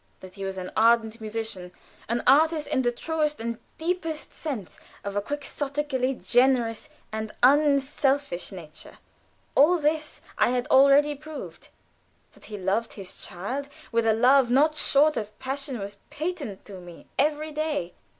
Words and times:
That 0.19 0.33
he 0.33 0.43
was 0.43 0.57
an 0.57 0.71
ardent 0.75 1.21
musician, 1.21 1.71
an 2.09 2.23
artist 2.25 2.65
in 2.65 2.81
the 2.81 2.91
truest 2.91 3.39
and 3.39 3.59
deepest 3.77 4.33
sense, 4.33 4.79
of 5.03 5.15
a 5.15 5.21
quixotically 5.21 6.15
generous 6.15 6.89
and 7.11 7.31
unselfish 7.43 8.51
nature 8.51 8.97
all 9.53 9.77
this 9.77 10.19
I 10.39 10.49
had 10.49 10.65
already 10.69 11.13
proved. 11.13 11.67
That 12.31 12.45
he 12.45 12.57
loved 12.57 12.93
his 12.93 13.15
child 13.15 13.69
with 13.91 14.07
a 14.07 14.13
love 14.13 14.49
not 14.49 14.73
short 14.75 15.17
of 15.17 15.37
passion 15.37 15.77
was 15.77 15.97
patent 16.09 16.65
to 16.65 16.79
me 16.81 17.05
every 17.19 17.51
day. 17.51 17.93